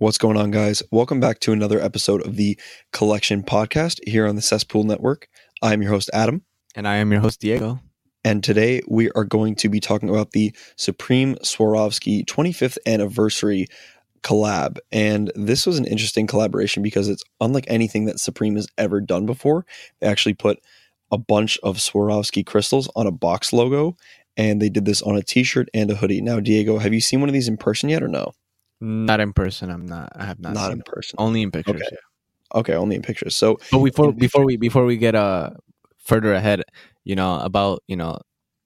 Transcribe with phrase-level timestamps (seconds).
[0.00, 0.82] What's going on, guys?
[0.90, 2.58] Welcome back to another episode of the
[2.90, 5.28] Collection Podcast here on the Cesspool Network.
[5.60, 6.40] I'm your host, Adam.
[6.74, 7.80] And I am your host, Diego.
[8.24, 13.66] And today we are going to be talking about the Supreme Swarovski 25th anniversary
[14.22, 14.78] collab.
[14.90, 19.26] And this was an interesting collaboration because it's unlike anything that Supreme has ever done
[19.26, 19.66] before.
[20.00, 20.60] They actually put
[21.10, 23.98] a bunch of Swarovski crystals on a box logo,
[24.34, 26.22] and they did this on a t shirt and a hoodie.
[26.22, 28.32] Now, Diego, have you seen one of these in person yet or no?
[28.80, 29.70] Not in person.
[29.70, 30.12] I'm not.
[30.14, 30.54] I have not.
[30.54, 30.86] Not in it.
[30.86, 31.16] person.
[31.18, 31.82] Only in pictures.
[31.82, 31.96] Okay.
[32.52, 33.36] Okay, only in pictures.
[33.36, 35.50] So, But before before we before we get uh
[35.98, 36.62] further ahead,
[37.04, 38.18] you know about you know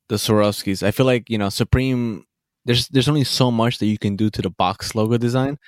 [0.08, 0.82] the Swarovskis.
[0.82, 2.24] I feel like you know Supreme.
[2.64, 5.58] There's there's only so much that you can do to the box logo design,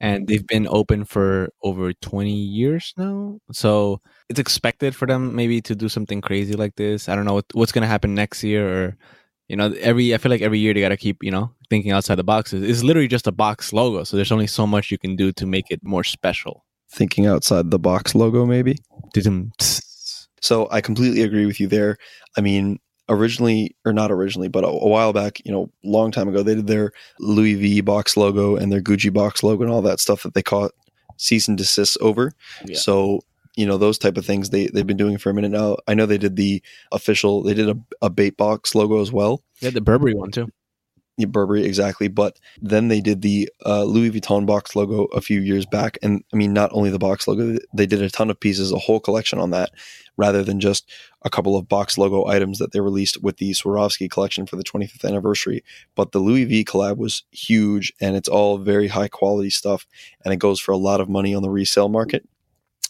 [0.00, 3.38] and they've been open for over 20 years now.
[3.52, 7.08] So it's expected for them maybe to do something crazy like this.
[7.08, 8.96] I don't know what, what's gonna happen next year or.
[9.52, 12.14] You know, every I feel like every year they gotta keep you know thinking outside
[12.14, 12.62] the boxes.
[12.62, 15.44] It's literally just a box logo, so there's only so much you can do to
[15.44, 16.64] make it more special.
[16.90, 18.78] thinking outside the box logo, maybe.
[20.40, 21.98] So I completely agree with you there.
[22.36, 22.78] I mean,
[23.10, 26.54] originally, or not originally, but a, a while back, you know, long time ago, they
[26.54, 30.22] did their Louis V box logo and their Gucci box logo and all that stuff
[30.22, 30.72] that they caught
[31.18, 32.32] cease and desist over.
[32.64, 32.78] Yeah.
[32.78, 33.20] So,
[33.56, 35.76] you know, those type of things they, they've been doing for a minute now.
[35.86, 39.42] I know they did the official, they did a, a bait box logo as well.
[39.60, 40.48] Yeah, the Burberry one too.
[41.18, 42.08] Yeah, Burberry, exactly.
[42.08, 45.98] But then they did the uh, Louis Vuitton box logo a few years back.
[46.02, 48.78] And I mean, not only the box logo, they did a ton of pieces, a
[48.78, 49.72] whole collection on that,
[50.16, 54.10] rather than just a couple of box logo items that they released with the Swarovski
[54.10, 55.62] collection for the 25th anniversary.
[55.94, 59.86] But the Louis V collab was huge and it's all very high quality stuff
[60.24, 62.26] and it goes for a lot of money on the resale market.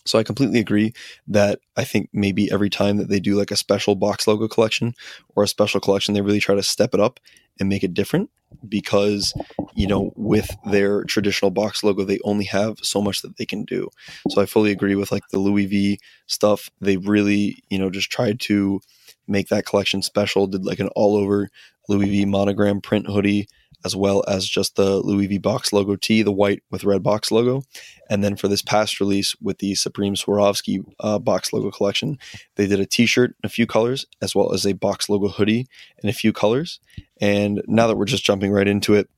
[0.05, 0.93] So I completely agree
[1.29, 4.95] that I think maybe every time that they do like a special box logo collection
[5.37, 7.21] or a special collection, they really try to step it up
[7.61, 8.31] and make it different
[8.69, 9.33] because
[9.75, 13.65] you know with their traditional box logo they only have so much that they can
[13.65, 13.89] do.
[14.29, 16.71] So i fully agree with like the louis v stuff.
[16.81, 18.81] They really you know just tried to
[19.29, 21.49] make that collection special did like an all over
[21.89, 23.47] louis v monogram print hoodie
[23.85, 27.31] as well as just the louis v box logo tee the white with red box
[27.31, 27.63] logo
[28.11, 32.19] and then for this past release with the supreme swarovski uh, box logo collection
[32.57, 35.67] they did a t-shirt in a few colors as well as a box logo hoodie
[36.03, 36.81] in a few colors
[37.23, 39.09] and now that we're just jumping right into it,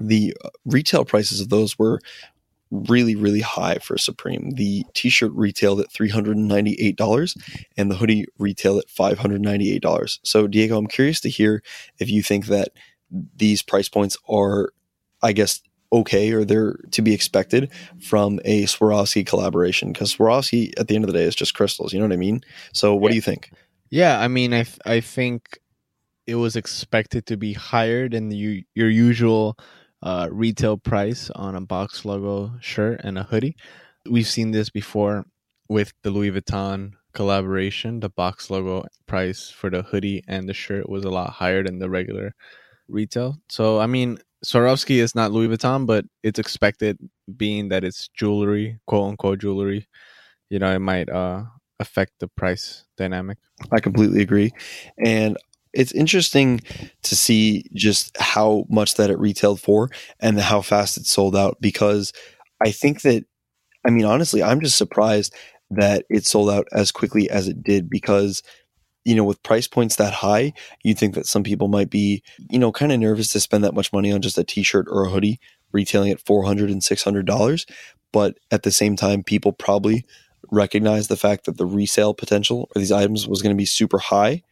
[0.00, 2.00] the uh, retail prices of those were
[2.70, 4.52] really, really high for Supreme.
[4.52, 7.36] The t shirt retailed at $398
[7.76, 10.18] and the hoodie retailed at $598.
[10.24, 11.62] So, Diego, I'm curious to hear
[11.98, 12.70] if you think that
[13.10, 14.72] these price points are,
[15.22, 15.60] I guess,
[15.92, 17.70] okay or they're to be expected
[18.02, 21.92] from a Swarovski collaboration because Swarovski at the end of the day is just crystals.
[21.92, 22.42] You know what I mean?
[22.72, 23.12] So, what Yeah.
[23.12, 23.50] do you think?
[23.90, 25.60] Yeah, I mean, I I think
[26.26, 29.56] it was expected to be higher than the, your usual
[30.02, 33.54] uh, retail price on a box logo shirt and a hoodie.
[34.10, 35.24] We've seen this before
[35.68, 38.00] with the Louis Vuitton collaboration.
[38.00, 41.78] The box logo price for the hoodie and the shirt was a lot higher than
[41.78, 42.34] the regular
[42.88, 43.38] retail.
[43.48, 46.98] So, I mean, Swarovski is not Louis Vuitton, but it's expected,
[47.36, 49.88] being that it's jewelry, quote unquote jewelry.
[50.50, 51.44] You know, it might uh,
[51.80, 53.38] affect the price dynamic.
[53.72, 54.52] I completely agree.
[55.04, 55.36] And
[55.72, 56.60] it's interesting
[57.02, 61.58] to see just how much that it retailed for and how fast it sold out
[61.60, 62.12] because
[62.64, 63.24] I think that,
[63.86, 65.34] I mean, honestly, I'm just surprised
[65.70, 68.42] that it sold out as quickly as it did because,
[69.06, 70.52] you know, with price points that high,
[70.82, 73.72] you'd think that some people might be, you know, kind of nervous to spend that
[73.72, 75.38] much money on just a t shirt or a hoodie
[75.70, 77.70] retailing at $400 and $600.
[78.12, 80.04] But at the same time, people probably
[80.50, 83.98] recognize the fact that the resale potential for these items was going to be super
[83.98, 84.42] high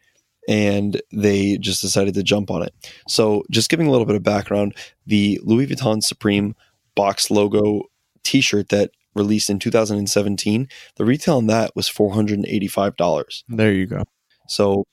[0.48, 2.72] and they just decided to jump on it.
[3.09, 6.54] So, just giving a little bit of background, the Louis Vuitton Supreme
[6.94, 7.82] box logo
[8.22, 13.42] t shirt that released in 2017, the retail on that was $485.
[13.48, 14.04] There you go.
[14.49, 14.84] So,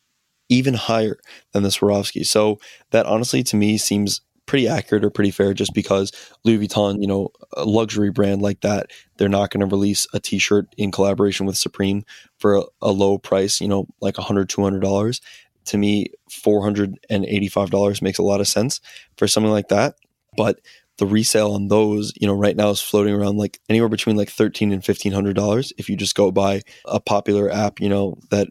[0.50, 1.17] even higher
[1.53, 2.25] than the Swarovski.
[2.25, 2.59] So,
[2.91, 6.12] that honestly to me seems pretty accurate or pretty fair just because
[6.44, 10.20] Louis Vuitton, you know, a luxury brand like that, they're not going to release a
[10.20, 12.03] t-shirt in collaboration with Supreme
[12.37, 15.22] for a, a low price, you know, like $100, $200.
[15.66, 18.81] To me, $485 makes a lot of sense
[19.17, 19.96] for something like that.
[20.35, 20.59] But
[20.97, 24.29] the resale on those, you know, right now is floating around like anywhere between like
[24.29, 28.17] thirteen and fifteen hundred dollars if you just go buy a popular app, you know,
[28.29, 28.49] that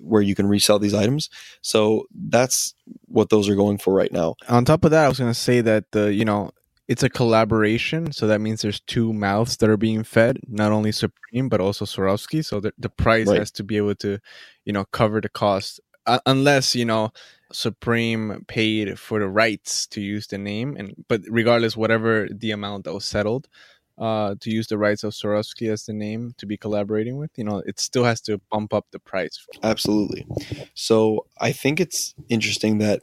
[0.00, 1.28] where you can resell these items.
[1.62, 2.74] So that's
[3.06, 4.34] what those are going for right now.
[4.48, 6.50] On top of that, I was going to say that the you know
[6.88, 10.90] it's a collaboration, so that means there's two mouths that are being fed, not only
[10.90, 12.44] Supreme but also Swarovski.
[12.44, 13.38] So the, the price Right.
[13.38, 14.18] has to be able to,
[14.64, 17.12] you know, cover the cost, uh, unless you know
[17.52, 22.84] Supreme paid for the rights to use the name, and but regardless, whatever the amount
[22.84, 23.48] that was settled,
[24.00, 27.44] uh, to use the rights of Swarovski as the name to be collaborating with, you
[27.44, 29.46] know, it still has to bump up the price.
[29.62, 30.26] Absolutely.
[30.74, 33.02] So I think it's interesting that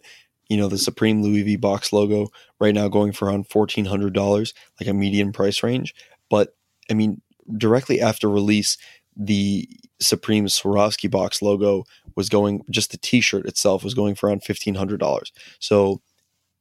[0.50, 2.30] you know the Supreme Louis V box logo
[2.60, 5.94] right now going for around fourteen hundred dollars, like a median price range.
[6.30, 6.56] But
[6.90, 7.22] I mean,
[7.58, 8.78] directly after release,
[9.16, 9.68] the
[10.00, 11.84] Supreme Swarovski box logo
[12.16, 15.32] was going just the T-shirt itself was going for around fifteen hundred dollars.
[15.60, 16.02] So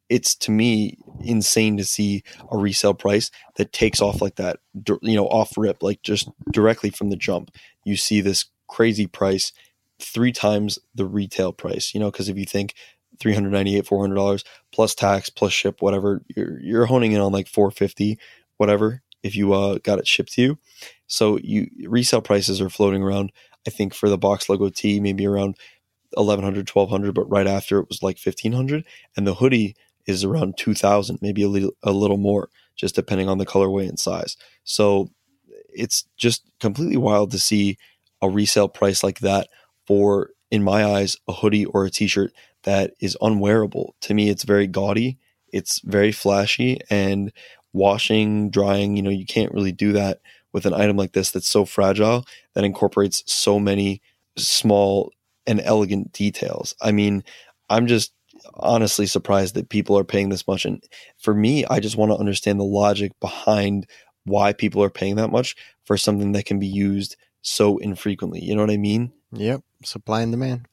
[0.08, 4.60] it's to me insane to see a resale price that takes off like that,
[5.02, 7.50] you know, off rip, like just directly from the jump.
[7.84, 9.52] You see this crazy price
[9.98, 12.74] three times the retail price, you know, because if you think
[13.20, 18.18] 398 $400 plus tax plus ship whatever you're, you're honing in on like 450
[18.56, 20.58] whatever if you uh, got it shipped to you
[21.06, 23.32] so you resale prices are floating around
[23.66, 25.56] i think for the box logo t maybe around
[26.12, 28.84] 1100 1200 but right after it was like 1500
[29.16, 29.74] and the hoodie
[30.06, 33.98] is around 2000 maybe a little, a little more just depending on the colorway and
[33.98, 35.10] size so
[35.72, 37.76] it's just completely wild to see
[38.22, 39.48] a resale price like that
[39.86, 42.32] for in my eyes a hoodie or a t-shirt
[42.66, 43.94] that is unwearable.
[44.02, 45.18] To me, it's very gaudy,
[45.52, 47.32] it's very flashy, and
[47.72, 50.20] washing, drying, you know, you can't really do that
[50.52, 52.24] with an item like this that's so fragile
[52.54, 54.02] that incorporates so many
[54.36, 55.12] small
[55.46, 56.74] and elegant details.
[56.82, 57.22] I mean,
[57.70, 58.12] I'm just
[58.54, 60.64] honestly surprised that people are paying this much.
[60.64, 60.82] And
[61.18, 63.86] for me, I just want to understand the logic behind
[64.24, 65.54] why people are paying that much
[65.84, 68.42] for something that can be used so infrequently.
[68.42, 69.12] You know what I mean?
[69.32, 69.62] Yep.
[69.84, 70.66] Supply and demand.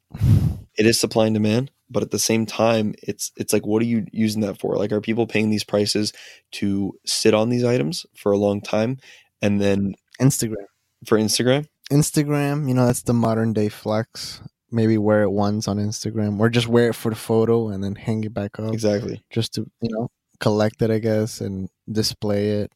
[0.76, 3.86] It is supply and demand but at the same time it's it's like what are
[3.86, 6.12] you using that for like are people paying these prices
[6.52, 8.98] to sit on these items for a long time
[9.42, 10.66] and then instagram
[11.06, 14.42] for instagram instagram you know that's the modern day flex
[14.74, 17.96] maybe wear it once on instagram or just wear it for the photo and then
[17.96, 20.10] hang it back up exactly just to you know
[20.40, 22.72] collect it i guess and display it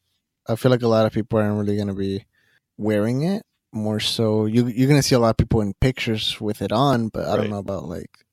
[0.48, 2.24] i feel like a lot of people aren't really going to be
[2.76, 3.42] wearing it
[3.72, 6.72] more so you, you're going to see a lot of people in pictures with it
[6.72, 7.36] on but i right.
[7.36, 8.24] don't know about like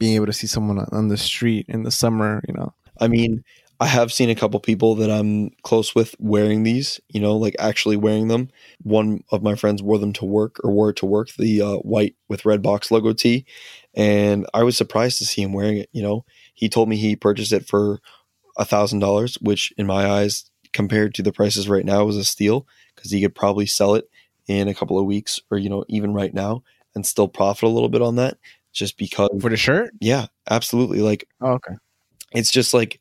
[0.00, 2.72] being able to see someone on the street in the summer, you know.
[3.00, 3.44] I mean,
[3.80, 7.56] I have seen a couple people that I'm close with wearing these, you know, like
[7.58, 8.50] actually wearing them.
[8.82, 11.76] One of my friends wore them to work or wore it to work, the uh,
[11.76, 13.46] white with red box logo tee.
[13.94, 16.26] And I was surprised to see him wearing it, you know.
[16.52, 18.00] He told me he purchased it for
[18.58, 22.24] a thousand dollars, which in my eyes, compared to the prices right now, was a
[22.24, 24.10] steal because he could probably sell it
[24.46, 26.62] in a couple of weeks or, you know, even right now
[26.94, 28.36] and still profit a little bit on that
[28.72, 29.92] just because for the shirt.
[30.00, 31.00] Yeah, absolutely.
[31.00, 31.74] Like, oh, okay.
[32.32, 32.99] It's just like,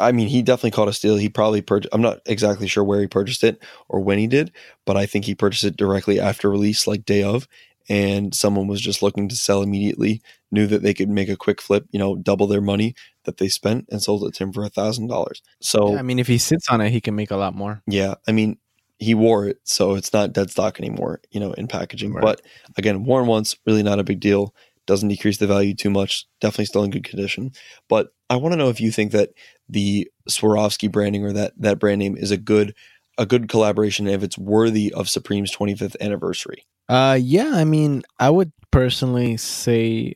[0.00, 1.16] I mean, he definitely caught a steal.
[1.16, 1.94] He probably purchased.
[1.94, 4.52] I'm not exactly sure where he purchased it or when he did,
[4.84, 7.46] but I think he purchased it directly after release, like day of.
[7.88, 11.62] And someone was just looking to sell immediately, knew that they could make a quick
[11.62, 14.64] flip, you know, double their money that they spent, and sold it to him for
[14.64, 15.40] a thousand dollars.
[15.60, 17.82] So, yeah, I mean, if he sits on it, he can make a lot more.
[17.86, 18.58] Yeah, I mean,
[18.98, 22.12] he wore it, so it's not dead stock anymore, you know, in packaging.
[22.12, 22.22] Right.
[22.22, 22.42] But
[22.76, 24.52] again, worn once, really not a big deal
[24.86, 26.26] doesn't decrease the value too much.
[26.40, 27.52] Definitely still in good condition.
[27.88, 29.30] But I want to know if you think that
[29.68, 32.74] the Swarovski branding or that that brand name is a good
[33.18, 36.66] a good collaboration if it's worthy of Supreme's 25th anniversary.
[36.88, 40.14] Uh yeah, I mean, I would personally say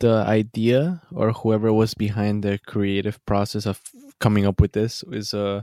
[0.00, 3.80] the idea or whoever was behind the creative process of
[4.20, 5.62] coming up with this is uh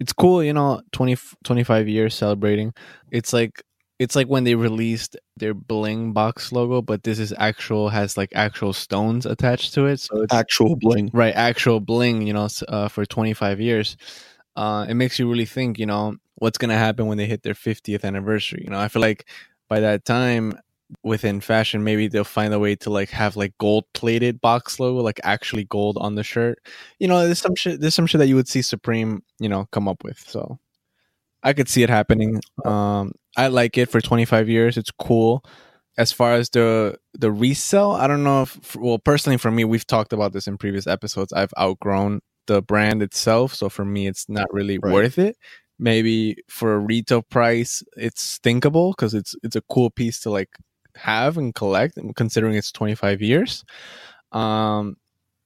[0.00, 2.74] it's cool, you know, 20 25 years celebrating.
[3.10, 3.62] It's like
[4.02, 8.30] it's like when they released their bling box logo but this is actual has like
[8.34, 10.00] actual stones attached to it.
[10.00, 11.10] So it's actual bling.
[11.12, 13.96] Right actual bling you know uh, for 25 years.
[14.56, 17.54] Uh, it makes you really think you know what's gonna happen when they hit their
[17.54, 18.80] 50th anniversary you know?
[18.80, 19.26] I feel like
[19.68, 20.58] by that time
[21.04, 25.00] within fashion maybe they'll find a way to like have like gold plated box logo
[25.00, 26.58] like actually gold on the shirt.
[26.98, 29.68] You know there's some shit there's some shit that you would see supreme you know
[29.70, 30.58] come up with so
[31.42, 32.40] I could see it happening.
[32.64, 34.76] Um, I like it for 25 years.
[34.76, 35.44] It's cool.
[35.98, 39.86] As far as the the resell, I don't know if well personally for me, we've
[39.86, 41.32] talked about this in previous episodes.
[41.32, 44.92] I've outgrown the brand itself, so for me, it's not really right.
[44.92, 45.36] worth it.
[45.78, 50.48] Maybe for a retail price, it's thinkable because it's it's a cool piece to like
[50.96, 53.62] have and collect, considering it's 25 years.
[54.32, 54.96] Um,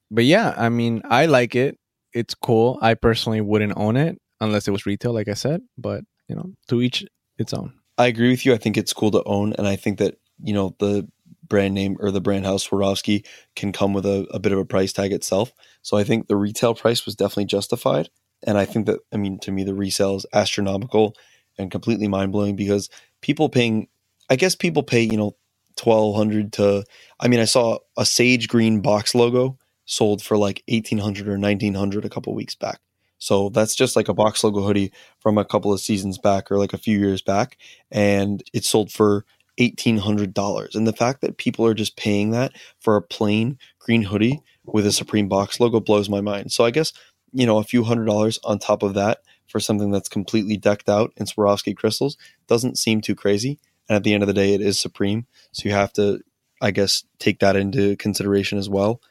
[0.09, 1.77] but yeah, I mean, I like it.
[2.13, 2.79] It's cool.
[2.81, 5.61] I personally wouldn't own it unless it was retail, like I said.
[5.77, 7.05] But you know, to each
[7.37, 7.73] its own.
[7.97, 8.53] I agree with you.
[8.53, 11.07] I think it's cool to own, and I think that you know the
[11.47, 13.25] brand name or the brand house Swarovski
[13.55, 15.53] can come with a, a bit of a price tag itself.
[15.81, 18.09] So I think the retail price was definitely justified,
[18.45, 21.15] and I think that I mean to me the resale is astronomical
[21.57, 22.89] and completely mind blowing because
[23.21, 23.87] people paying,
[24.29, 25.35] I guess people pay you know
[25.75, 26.83] twelve hundred to.
[27.19, 31.37] I mean, I saw a sage green box logo sold for like eighteen hundred or
[31.37, 32.79] nineteen hundred a couple weeks back.
[33.19, 36.57] So that's just like a box logo hoodie from a couple of seasons back or
[36.57, 37.57] like a few years back.
[37.91, 39.25] And it sold for
[39.59, 40.75] $1,800.
[40.75, 44.85] And the fact that people are just paying that for a plain green hoodie with
[44.85, 46.51] a Supreme box logo blows my mind.
[46.51, 46.93] So I guess,
[47.33, 50.89] you know, a few hundred dollars on top of that for something that's completely decked
[50.89, 53.59] out in Swarovski crystals doesn't seem too crazy.
[53.89, 55.25] And at the end of the day, it is Supreme.
[55.53, 56.21] So you have to,
[56.61, 59.01] I guess, take that into consideration as well.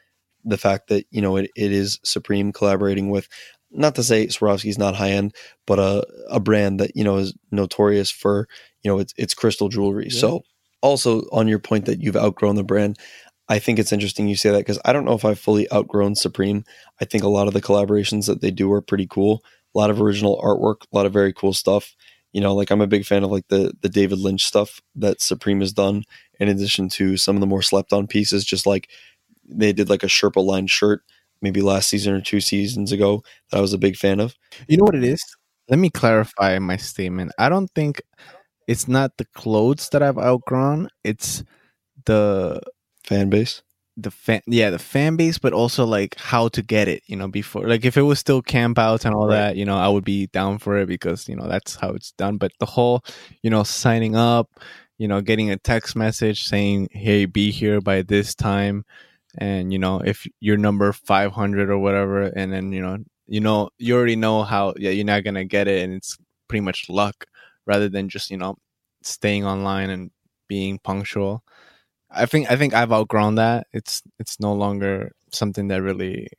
[0.45, 3.27] The fact that, you know, it, it is Supreme collaborating with,
[3.71, 7.33] not to say Swarovski's not high end, but a, a brand that, you know, is
[7.51, 8.47] notorious for,
[8.83, 10.07] you know, it's, it's crystal jewelry.
[10.09, 10.19] Yeah.
[10.19, 10.41] So
[10.81, 12.97] also on your point that you've outgrown the brand,
[13.49, 16.15] I think it's interesting you say that because I don't know if I've fully outgrown
[16.15, 16.65] Supreme.
[17.01, 19.43] I think a lot of the collaborations that they do are pretty cool.
[19.73, 21.95] A lot of original artwork, a lot of very cool stuff.
[22.33, 25.21] You know, like I'm a big fan of like the the David Lynch stuff that
[25.21, 26.03] Supreme has done,
[26.39, 28.43] in addition to some of the more slept on pieces.
[28.43, 28.89] Just like
[29.47, 31.03] they did like a Sherpa lined shirt
[31.41, 34.35] maybe last season or two seasons ago that I was a big fan of.
[34.67, 35.21] You know what it is?
[35.69, 37.31] Let me clarify my statement.
[37.37, 38.01] I don't think
[38.67, 40.89] it's not the clothes that I've outgrown.
[41.03, 41.43] It's
[42.05, 42.61] the
[43.03, 43.61] fan base
[43.97, 47.27] the fan yeah the fan base but also like how to get it you know
[47.27, 49.35] before like if it was still camp outs and all right.
[49.35, 52.11] that you know i would be down for it because you know that's how it's
[52.11, 53.03] done but the whole
[53.41, 54.49] you know signing up
[54.99, 58.85] you know getting a text message saying hey be here by this time
[59.37, 63.69] and you know if you're number 500 or whatever and then you know you know
[63.77, 66.17] you already know how yeah you're not gonna get it and it's
[66.47, 67.25] pretty much luck
[67.65, 68.55] rather than just you know
[69.03, 70.11] staying online and
[70.47, 71.43] being punctual
[72.11, 73.67] I think I think I've outgrown that.
[73.73, 76.29] It's it's no longer something that really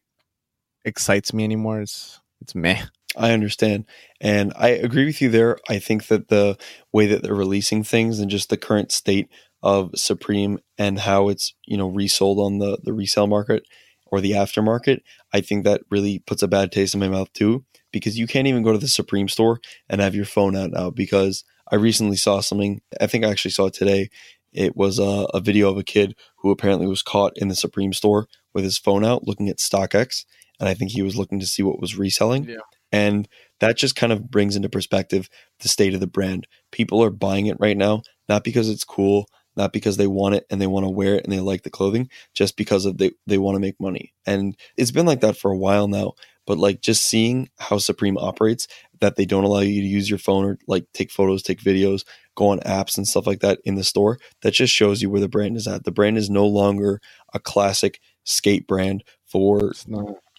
[0.84, 1.80] excites me anymore.
[1.80, 2.84] It's it's meh.
[3.16, 3.86] I understand.
[4.20, 5.58] And I agree with you there.
[5.68, 6.56] I think that the
[6.92, 9.28] way that they're releasing things and just the current state
[9.62, 13.64] of Supreme and how it's, you know, resold on the, the resale market
[14.06, 15.00] or the aftermarket,
[15.32, 17.64] I think that really puts a bad taste in my mouth too.
[17.90, 20.90] Because you can't even go to the Supreme store and have your phone out now
[20.90, 24.10] because I recently saw something, I think I actually saw it today.
[24.52, 27.92] It was a, a, video of a kid who apparently was caught in the Supreme
[27.92, 30.24] store with his phone out looking at StockX.
[30.60, 32.44] And I think he was looking to see what was reselling.
[32.44, 32.56] Yeah.
[32.90, 33.28] And
[33.60, 35.28] that just kind of brings into perspective
[35.60, 36.46] the state of the brand.
[36.72, 39.26] People are buying it right now, not because it's cool,
[39.58, 41.70] not because they want it and they want to wear it and they like the
[41.70, 44.14] clothing, just because of they, they want to make money.
[44.24, 46.14] And it's been like that for a while now.
[46.46, 48.68] But like just seeing how Supreme operates,
[49.00, 52.04] that they don't allow you to use your phone or like take photos, take videos,
[52.36, 55.20] go on apps and stuff like that in the store, that just shows you where
[55.20, 55.84] the brand is at.
[55.84, 57.00] The brand is no longer
[57.34, 59.72] a classic skate brand for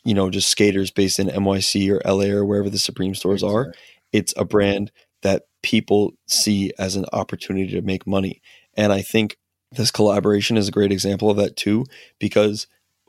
[0.04, 3.74] you know just skaters based in NYC or LA or wherever the Supreme stores are.
[4.12, 8.42] It's a brand that people see as an opportunity to make money.
[8.80, 9.38] And I think
[9.74, 11.86] this collaboration is a great example of that too,
[12.18, 12.66] because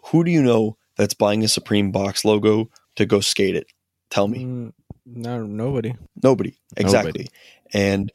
[0.07, 3.69] who do you know that's buying a Supreme box logo to go skate it?
[4.11, 4.45] Tell me.
[4.45, 4.73] Mm,
[5.07, 5.95] no, nobody.
[6.21, 6.57] Nobody.
[6.77, 7.11] Exactly.
[7.11, 7.29] Nobody.
[7.73, 8.13] And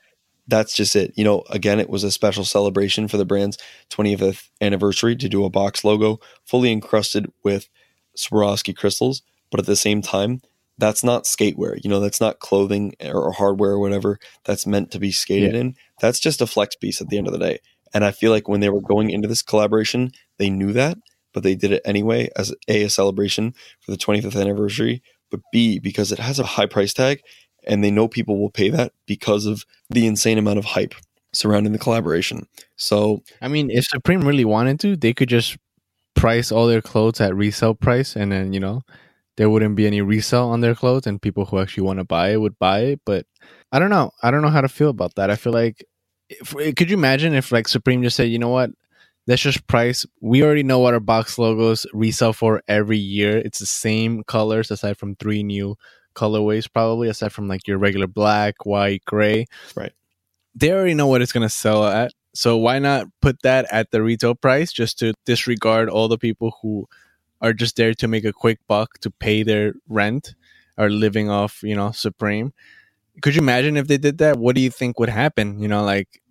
[0.50, 1.14] that's just it.
[1.16, 3.58] You know, again, it was a special celebration for the brand's
[3.90, 7.70] 25th anniversary to do a box logo fully encrusted with
[8.18, 9.22] Swarovski crystals.
[9.50, 10.42] But at the same time,
[10.78, 11.80] that's not skatewear.
[11.84, 15.62] You know, that's not clothing or hardware or whatever that's meant to be skated yeah.
[15.62, 15.76] in.
[16.02, 17.60] That's just a flex piece at the end of the day.
[17.94, 20.98] And I feel like when they were going into this collaboration, they knew that,
[21.34, 25.02] but they did it anyway as a, a celebration for the 25th anniversary,
[25.32, 27.22] but B, because it has a high price tag
[27.66, 30.94] and they know people will pay that because of the insane amount of hype
[31.34, 32.48] surrounding the collaboration.
[32.76, 35.58] So, I mean, if Supreme really wanted to, they could just
[36.16, 38.84] price all their clothes at resale price and then, you know,
[39.38, 42.32] there wouldn't be any resale on their clothes and people who actually want to buy
[42.32, 43.26] it would buy it, but
[43.72, 44.12] I don't know.
[44.24, 45.30] I don't know how to feel about that.
[45.30, 45.86] I feel like
[46.30, 48.72] if, eh, could you imagine if like Supreme just said, "You know what?
[49.28, 50.06] Let's just price.
[50.22, 53.38] We already know what our box logos resell for every year.
[53.38, 55.78] It's the same colors aside from three new
[56.16, 59.46] colorways probably aside from like your regular black, white, gray.
[59.76, 59.92] Right.
[60.56, 62.14] They already know what it's going to sell at.
[62.34, 66.58] So why not put that at the retail price just to disregard all the people
[66.62, 66.88] who
[67.46, 70.34] are just there to make a quick buck to pay their rent
[70.78, 72.54] are living off, you know, Supreme.
[73.22, 74.38] Could you imagine if they did that?
[74.38, 75.60] What do you think would happen?
[75.60, 76.22] You know, like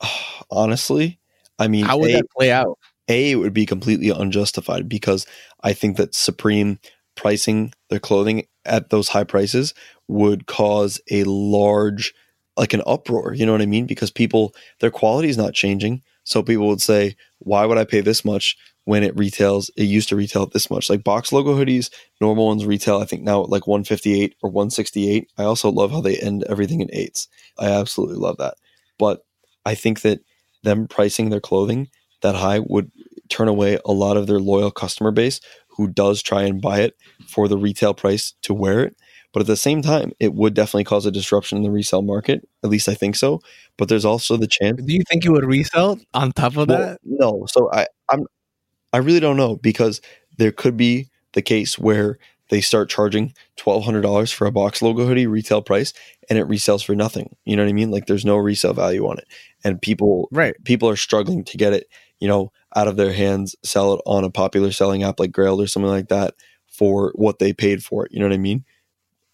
[0.50, 1.20] honestly,
[1.58, 2.78] I mean, how would a, that play out?
[3.08, 5.26] A, it would be completely unjustified because
[5.62, 6.78] I think that Supreme
[7.16, 9.74] pricing their clothing at those high prices
[10.08, 12.14] would cause a large
[12.56, 16.02] like an uproar you know what i mean because people their quality is not changing
[16.24, 20.08] so people would say why would i pay this much when it retails it used
[20.08, 23.48] to retail this much like box logo hoodies normal ones retail i think now at
[23.50, 28.16] like 158 or 168 i also love how they end everything in eights i absolutely
[28.16, 28.54] love that
[28.98, 29.24] but
[29.64, 30.20] i think that
[30.62, 31.88] them pricing their clothing
[32.22, 32.90] that high would
[33.28, 36.94] turn away a lot of their loyal customer base who does try and buy it
[37.28, 38.96] for the retail price to wear it.
[39.32, 42.46] But at the same time, it would definitely cause a disruption in the resale market.
[42.62, 43.40] At least I think so.
[43.78, 44.82] But there's also the chance.
[44.82, 46.98] Do you think it would resell on top of Well, that?
[47.02, 47.46] no.
[47.48, 48.26] So I, I'm,
[48.92, 50.00] I really don't know because
[50.38, 52.18] there could be the case where
[52.50, 55.92] they start charging twelve hundred dollars for a box logo hoodie retail price,
[56.28, 57.34] and it resells for nothing.
[57.44, 57.90] You know what I mean?
[57.90, 59.26] Like there's no resale value on it,
[59.64, 60.54] and people Right.
[60.64, 61.88] people are struggling to get it,
[62.20, 65.62] you know, out of their hands, sell it on a popular selling app like Grailed
[65.62, 66.34] or something like that
[66.66, 68.12] for what they paid for it.
[68.12, 68.64] You know what I mean?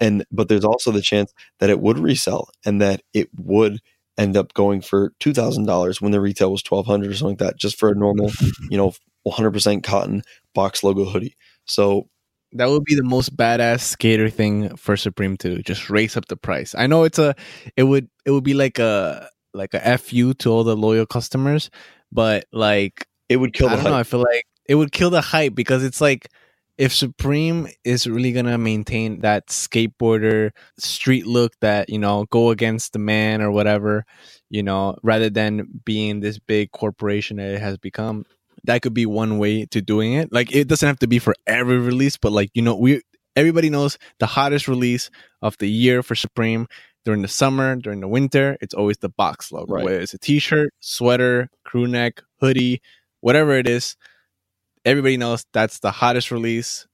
[0.00, 3.80] And but there's also the chance that it would resell and that it would
[4.16, 7.36] end up going for two thousand dollars when the retail was twelve hundred or something
[7.36, 8.30] like that, just for a normal,
[8.70, 8.92] you know,
[9.28, 10.22] one hundred percent cotton
[10.54, 11.36] box logo hoodie.
[11.66, 12.08] So
[12.52, 15.62] That would be the most badass skater thing for Supreme to do.
[15.62, 16.74] Just raise up the price.
[16.76, 17.34] I know it's a
[17.76, 21.70] it would it would be like a like a fu to all the loyal customers,
[22.10, 23.94] but like it would kill I the don't know.
[23.96, 26.28] I feel like it would kill the hype because it's like
[26.78, 32.92] if Supreme is really gonna maintain that skateboarder street look that you know go against
[32.94, 34.06] the man or whatever,
[34.50, 38.24] you know, rather than being this big corporation that it has become,
[38.64, 40.32] that could be one way to doing it.
[40.32, 43.02] Like it doesn't have to be for every release, but like you know, we
[43.36, 45.10] everybody knows the hottest release
[45.42, 46.66] of the year for Supreme
[47.08, 49.76] during the summer, during the winter, it's always the box logo.
[49.76, 49.84] Right.
[49.84, 52.82] Whether it's a t-shirt, sweater, crew neck, hoodie,
[53.20, 53.96] whatever it is,
[54.84, 56.86] everybody knows that's the hottest release.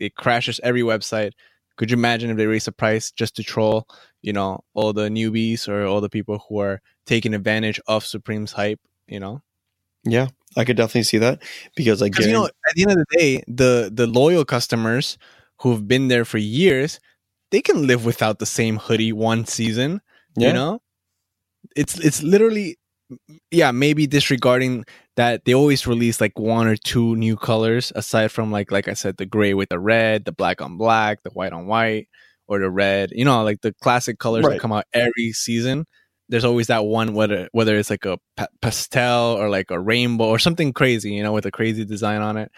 [0.00, 1.32] It crashes every website.
[1.76, 3.86] Could you imagine if they raise the price just to troll,
[4.22, 8.52] you know, all the newbies or all the people who are taking advantage of Supreme's
[8.52, 9.42] hype, you know?
[10.02, 11.42] Yeah, I could definitely see that
[11.76, 15.18] because like you know, at the end of the day, the the loyal customers
[15.60, 17.00] who've been there for years,
[17.50, 20.00] they can live without the same hoodie one season.
[20.36, 20.80] yeah, You know,
[21.76, 22.76] it's it's literally,
[23.50, 24.84] yeah, maybe disregarding
[25.16, 28.94] that they always release like one or two new colors aside from like like I
[28.94, 32.08] said, the gray with the red, the black on black, the white on white,
[32.48, 33.10] or the red.
[33.12, 34.54] You know, like the classic colors Right.
[34.54, 35.84] that come out every season.
[36.28, 40.26] There's always that one whether whether it's like a pa- pastel or like a rainbow
[40.28, 42.50] or something crazy, you know, with a crazy design on it.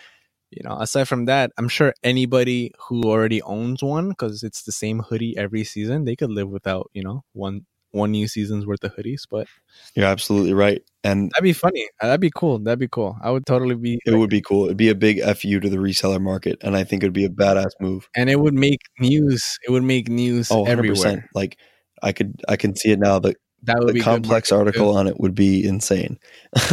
[0.51, 4.73] You know, aside from that, I'm sure anybody who already owns one because it's the
[4.73, 8.83] same hoodie every season, they could live without you know one one new season's worth
[8.83, 9.23] of hoodies.
[9.31, 9.47] But
[9.95, 11.87] you're absolutely right, and that'd be funny.
[12.01, 12.59] That'd be cool.
[12.59, 13.17] That'd be cool.
[13.23, 14.01] I would totally be.
[14.05, 14.65] it would be cool.
[14.65, 17.29] It'd be a big fu to the reseller market, and I think it'd be a
[17.31, 18.09] badass move.
[18.17, 19.57] and it would make news.
[19.65, 21.29] It would make news Oh, 100 everywhere.
[21.33, 21.59] Like
[22.03, 23.21] I could, I can see it now.
[23.21, 24.99] The That would the be complex article too.
[24.99, 26.19] on it would be insane.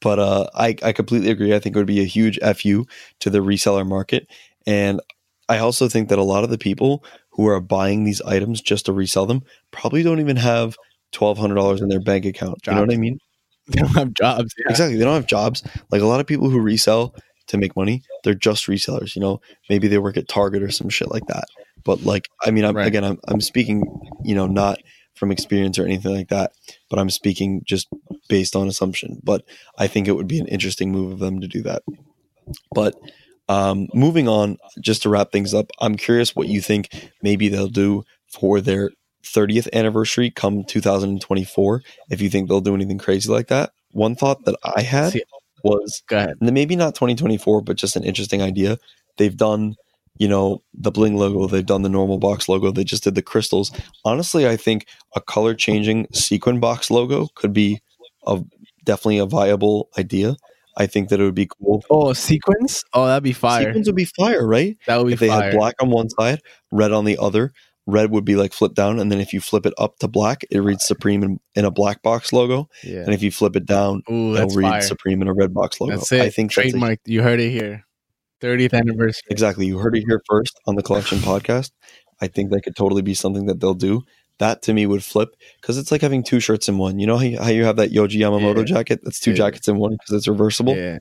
[0.00, 1.54] but uh, I, I completely agree.
[1.54, 2.86] I think it would be a huge fu
[3.20, 4.28] to the reseller market,
[4.66, 5.00] and
[5.48, 8.86] I also think that a lot of the people who are buying these items just
[8.86, 10.76] to resell them probably don't even have
[11.12, 12.58] twelve hundred dollars in their bank account.
[12.66, 13.18] You know what I mean?
[13.68, 14.54] They don't have jobs.
[14.58, 14.70] Yeah.
[14.70, 14.96] Exactly.
[14.96, 15.64] They don't have jobs.
[15.90, 17.16] Like a lot of people who resell
[17.48, 19.16] to make money, they're just resellers.
[19.16, 21.46] You know, maybe they work at Target or some shit like that.
[21.82, 22.86] But like, I mean, I'm, Right.
[22.86, 23.82] again, I'm I'm speaking,
[24.22, 24.78] you know, not
[25.16, 26.52] from experience or anything like that,
[26.88, 27.88] but I'm speaking just
[28.28, 29.20] based on assumption.
[29.22, 29.44] But
[29.78, 31.82] I think it would be an interesting move of them to do that.
[32.74, 32.94] But
[33.48, 37.68] um, moving on, just to wrap things up, I'm curious what you think maybe they'll
[37.68, 38.90] do for their
[39.24, 41.82] 30th anniversary come 2024.
[42.10, 43.72] If you think they'll do anything crazy like that.
[43.92, 45.14] One thought that I had
[45.64, 46.36] was Go ahead.
[46.40, 48.78] maybe not 2024, but just an interesting idea.
[49.16, 49.76] They've done,
[50.18, 53.22] you know, the bling logo, they've done the normal box logo, they just did the
[53.22, 53.72] crystals.
[54.04, 57.80] Honestly, I think a color changing sequin box logo could be
[58.26, 58.42] a
[58.84, 60.36] definitely a viable idea.
[60.78, 61.82] I think that it would be cool.
[61.88, 62.84] Oh, sequence.
[62.92, 63.64] Oh, that'd be fire.
[63.64, 64.76] Sequins would be fire, right?
[64.86, 65.44] that would be If they fire.
[65.44, 67.54] had black on one side, red on the other,
[67.86, 70.44] red would be like flipped down, and then if you flip it up to black,
[70.50, 73.00] it reads Supreme in, in a black box logo, yeah.
[73.00, 74.82] and if you flip it down, Ooh, it'll read fire.
[74.82, 75.96] Supreme in a red box logo.
[75.96, 76.20] That's it.
[76.20, 76.98] I think a trademark.
[77.06, 77.85] You heard it here.
[78.42, 79.22] 30th anniversary.
[79.30, 79.66] Exactly.
[79.66, 81.70] You heard it here first on the collection podcast.
[82.20, 84.02] I think that could totally be something that they'll do.
[84.38, 86.98] That to me would flip because it's like having two shirts in one.
[86.98, 88.64] You know how you, how you have that Yohji Yamamoto Yeah.
[88.64, 89.00] jacket?
[89.02, 89.36] That's two Yeah.
[89.38, 90.76] jackets in one because it's reversible.
[90.76, 90.98] Yeah.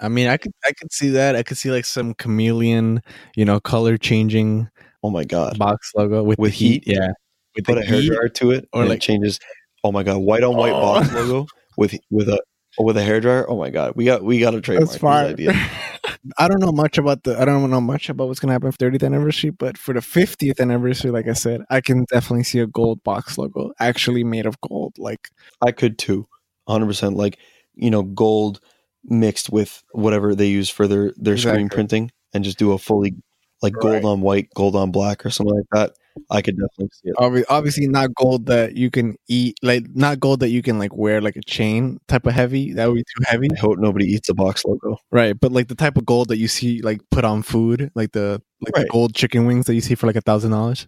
[0.00, 1.36] I mean, I could I could see that.
[1.36, 3.00] I could see like some chameleon,
[3.36, 4.68] you know, color changing
[5.04, 5.58] Oh my god!
[5.58, 6.84] box logo with, With the heat.
[6.86, 6.94] heat?
[6.96, 7.12] Yeah.
[7.54, 9.38] With Put the a hair dryer to it, or or like- it changes.
[9.84, 10.16] Oh my god!
[10.18, 10.80] White on white Oh.
[10.80, 12.40] box logo with with a
[12.78, 13.48] with a hair dryer.
[13.48, 13.92] Oh my god!
[13.94, 15.26] We got we got a trademark That's fire.
[15.28, 15.52] idea.
[16.38, 18.78] I don't know much about the I don't know much about what's gonna happen for
[18.78, 22.66] 30th anniversary, but for the 50th anniversary, like I said, I can definitely see a
[22.66, 24.94] gold box logo actually made of gold.
[24.98, 25.28] Like
[25.60, 26.28] I could too,
[26.68, 27.16] hundred percent.
[27.16, 27.38] Like
[27.74, 28.60] you know, gold
[29.04, 33.14] mixed with whatever they use for their their screen printing, and just do a fully
[33.60, 33.82] like Right.
[33.82, 35.96] gold on white, gold on black, or something like that.
[36.30, 37.16] I could definitely see it.
[37.16, 40.94] Obvi- Obviously, not gold that you can eat, like not gold that you can like
[40.94, 42.72] wear like a chain type of heavy.
[42.72, 44.98] That would be too heavy, I hope nobody eats a box logo.
[45.10, 45.38] right?
[45.38, 48.42] But like the type of gold that you see like put on food, like the
[48.60, 50.86] like the gold chicken wings that you see for like a thousand dollars.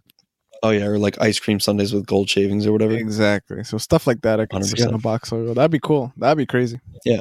[0.63, 2.95] Oh yeah, or like ice cream sundaes with gold shavings or whatever.
[2.95, 3.65] Exactly.
[3.65, 5.53] So stuff like that, I can see on a box logo.
[5.55, 6.13] That'd be cool.
[6.17, 6.81] That'd be crazy.
[7.05, 7.21] Yeah.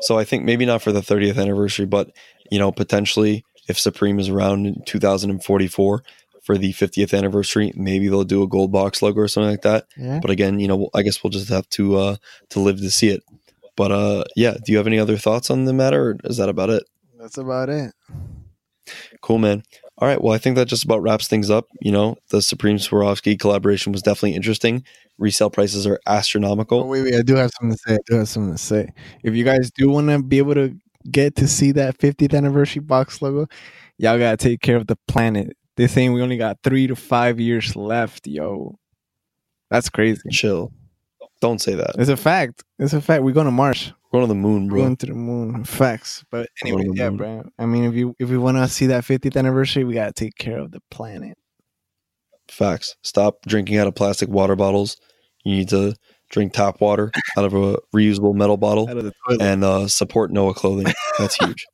[0.00, 2.10] So I think maybe not for the 30th anniversary, but
[2.50, 6.02] you know, potentially if Supreme is around in 2044
[6.48, 9.84] for the 50th anniversary, maybe they'll do a gold box logo or something like that.
[9.98, 10.18] Yeah.
[10.22, 12.16] But again, you know, I guess we'll just have to uh
[12.48, 13.22] to live to see it.
[13.76, 16.48] But uh yeah, do you have any other thoughts on the matter or is that
[16.48, 16.84] about it?
[17.18, 17.92] That's about it.
[19.20, 19.62] Cool, man.
[19.98, 20.22] All right.
[20.22, 21.66] Well, I think that just about wraps things up.
[21.82, 24.84] You know, the Supreme Swarovski collaboration was definitely interesting.
[25.18, 26.88] Resale prices are Oh, astronomical.
[26.88, 27.14] wait, wait.
[27.14, 27.94] I do have something to say.
[27.96, 28.88] I do have something to say.
[29.22, 30.74] If you guys do want to be able to
[31.10, 33.46] get to see that 50th anniversary box logo,
[33.98, 35.56] y'all got to take care of the planet.
[35.78, 38.78] They're saying we only got three to five years left, yo.
[39.70, 40.20] That's crazy.
[40.30, 40.72] Chill.
[41.40, 41.92] Don't say that.
[41.98, 42.64] It's a fact.
[42.78, 43.22] It's a fact.
[43.22, 43.92] We're going to Mars.
[44.12, 44.82] We're going to the moon, We're bro.
[44.82, 45.64] going to the moon.
[45.64, 46.24] Facts.
[46.30, 47.16] But anyway, yeah, moon.
[47.16, 47.44] bro.
[47.58, 50.12] I mean, if you if we want to see that 50th anniversary, we got to
[50.12, 51.38] take care of the planet.
[52.50, 52.96] Facts.
[53.02, 54.96] Stop drinking out of plastic water bottles.
[55.44, 55.94] You need to
[56.30, 59.42] drink tap water out of a reusable metal bottle Out of the toilet.
[59.42, 60.92] and uh, support Noah clothing.
[61.18, 61.66] That's huge.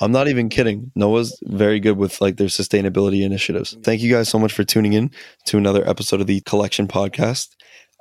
[0.00, 0.90] I'm not even kidding.
[0.94, 3.76] Noah's very good with like their sustainability initiatives.
[3.82, 5.10] Thank you guys so much for tuning in
[5.46, 7.48] to another episode of the Collection Podcast.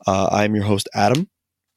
[0.07, 1.29] Uh, I am your host, Adam.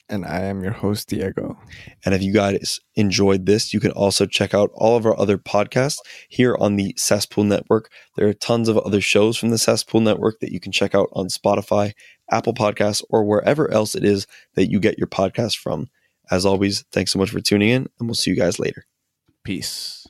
[0.08, 1.58] and I am your host, Diego.
[2.04, 5.38] And if you guys enjoyed this, you can also check out all of our other
[5.38, 7.90] podcasts here on the Cesspool Network.
[8.16, 11.08] There are tons of other shows from the Cesspool Network that you can check out
[11.12, 11.94] on Spotify,
[12.30, 15.88] Apple Podcasts, or wherever else it is that you get your podcast from.
[16.30, 18.84] As always, thanks so much for tuning in, and we'll see you guys later.
[19.44, 20.06] Peace.